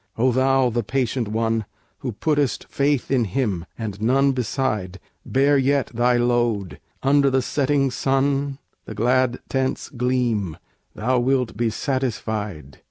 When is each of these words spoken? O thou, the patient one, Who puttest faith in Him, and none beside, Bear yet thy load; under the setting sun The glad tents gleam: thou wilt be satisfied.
O 0.17 0.31
thou, 0.31 0.71
the 0.71 0.81
patient 0.81 1.27
one, 1.27 1.63
Who 1.99 2.11
puttest 2.13 2.65
faith 2.69 3.11
in 3.11 3.25
Him, 3.25 3.67
and 3.77 4.01
none 4.01 4.31
beside, 4.31 4.99
Bear 5.27 5.59
yet 5.59 5.91
thy 5.93 6.17
load; 6.17 6.79
under 7.03 7.29
the 7.29 7.43
setting 7.43 7.91
sun 7.91 8.57
The 8.85 8.95
glad 8.95 9.37
tents 9.47 9.89
gleam: 9.89 10.57
thou 10.95 11.19
wilt 11.19 11.55
be 11.55 11.69
satisfied. 11.69 12.79